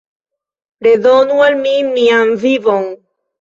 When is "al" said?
1.49-1.59